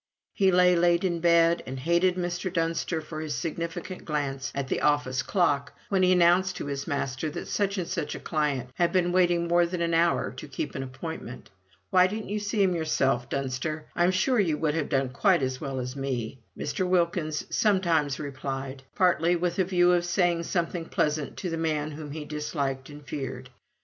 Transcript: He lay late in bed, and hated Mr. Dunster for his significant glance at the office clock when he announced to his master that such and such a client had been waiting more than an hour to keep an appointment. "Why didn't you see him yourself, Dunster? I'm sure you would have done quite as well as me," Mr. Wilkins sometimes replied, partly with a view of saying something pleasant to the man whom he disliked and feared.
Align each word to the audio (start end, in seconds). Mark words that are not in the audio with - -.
He 0.33 0.51
lay 0.51 0.75
late 0.75 1.03
in 1.03 1.19
bed, 1.19 1.61
and 1.67 1.79
hated 1.79 2.15
Mr. 2.15 2.51
Dunster 2.51 3.01
for 3.01 3.21
his 3.21 3.35
significant 3.35 4.03
glance 4.03 4.51
at 4.55 4.67
the 4.67 4.81
office 4.81 5.21
clock 5.21 5.73
when 5.89 6.01
he 6.01 6.11
announced 6.11 6.55
to 6.55 6.65
his 6.65 6.87
master 6.87 7.29
that 7.29 7.47
such 7.47 7.77
and 7.77 7.87
such 7.87 8.15
a 8.15 8.19
client 8.19 8.71
had 8.73 8.91
been 8.91 9.11
waiting 9.11 9.47
more 9.47 9.63
than 9.67 9.79
an 9.79 9.93
hour 9.93 10.31
to 10.31 10.47
keep 10.47 10.73
an 10.73 10.81
appointment. 10.81 11.51
"Why 11.91 12.07
didn't 12.07 12.29
you 12.29 12.39
see 12.39 12.63
him 12.63 12.73
yourself, 12.73 13.29
Dunster? 13.29 13.85
I'm 13.95 14.09
sure 14.09 14.39
you 14.39 14.57
would 14.57 14.73
have 14.73 14.89
done 14.89 15.09
quite 15.09 15.43
as 15.43 15.61
well 15.61 15.77
as 15.79 15.95
me," 15.95 16.39
Mr. 16.57 16.87
Wilkins 16.87 17.45
sometimes 17.55 18.19
replied, 18.19 18.81
partly 18.95 19.35
with 19.35 19.59
a 19.59 19.63
view 19.65 19.91
of 19.91 20.03
saying 20.03 20.45
something 20.45 20.85
pleasant 20.85 21.37
to 21.37 21.51
the 21.51 21.57
man 21.57 21.91
whom 21.91 22.09
he 22.09 22.25
disliked 22.25 22.89
and 22.89 23.05
feared. 23.05 23.51